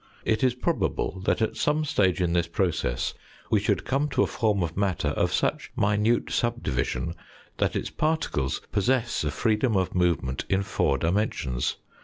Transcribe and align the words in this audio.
It 0.25 0.43
is 0.43 0.55
probable 0.55 1.19
that 1.25 1.43
at 1.43 1.55
some 1.55 1.85
stage 1.85 2.21
in 2.21 2.33
this 2.33 2.47
process 2.47 3.13
we 3.51 3.59
should 3.59 3.85
come 3.85 4.09
to 4.09 4.23
a 4.23 4.25
form 4.25 4.63
of 4.63 4.75
matter 4.75 5.09
of 5.09 5.31
such 5.31 5.71
minute 5.75 6.31
subdivision 6.31 7.13
that 7.57 7.75
its 7.75 7.91
particles 7.91 8.61
possess 8.71 9.23
a 9.23 9.29
freedom 9.29 9.75
of 9.77 9.93
movement 9.93 10.43
in 10.49 10.63
four 10.63 10.97
dimensions. 10.97 11.75